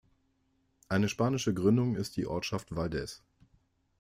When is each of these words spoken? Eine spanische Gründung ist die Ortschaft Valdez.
Eine 0.89 1.07
spanische 1.09 1.53
Gründung 1.53 1.95
ist 1.95 2.17
die 2.17 2.25
Ortschaft 2.25 2.75
Valdez. 2.75 3.21